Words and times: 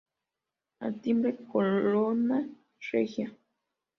Al 0.87 0.95
timbre, 1.03 1.33
corona 1.51 2.39
regia. 2.89 3.29